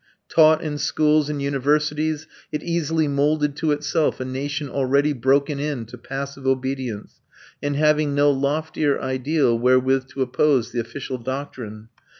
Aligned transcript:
Taught 0.29 0.63
in 0.63 0.79
schools 0.79 1.29
and 1.29 1.39
universities, 1.43 2.25
it 2.51 2.63
easily 2.63 3.07
moulded 3.07 3.55
to 3.57 3.71
itself 3.71 4.19
a 4.19 4.25
nation 4.25 4.67
already 4.67 5.13
broken 5.13 5.59
in 5.59 5.85
to 5.85 5.95
passive 5.95 6.47
obedience 6.47 7.21
and 7.61 7.75
having 7.75 8.15
no 8.15 8.31
loftier 8.31 8.99
ideal 8.99 9.55
wherewith 9.59 10.07
to 10.07 10.23
oppose 10.23 10.71
the 10.71 10.79
official 10.79 11.19
doctrine. 11.19 11.89